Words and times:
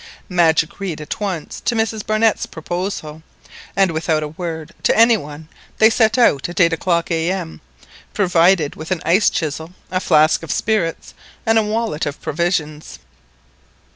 Madge 0.27 0.63
agreed 0.63 0.99
at 0.99 1.19
once 1.19 1.59
to 1.61 1.75
Mrs 1.75 2.03
Barnett's 2.03 2.47
proposal, 2.47 3.21
and 3.75 3.91
without 3.91 4.23
a 4.23 4.27
word 4.29 4.73
to 4.81 4.97
any 4.97 5.15
one 5.15 5.47
they 5.77 5.91
set 5.91 6.17
out 6.17 6.49
at 6.49 6.59
eight 6.59 6.73
o'clock 6.73 7.11
A.M., 7.11 7.61
provided 8.11 8.73
with 8.75 8.89
an 8.89 9.03
ice 9.05 9.29
chisel, 9.29 9.73
a 9.91 9.99
flask 9.99 10.41
of 10.41 10.51
spirits, 10.51 11.13
and 11.45 11.59
a 11.59 11.63
wallet 11.63 12.07
of 12.07 12.19
provisions. 12.19 12.97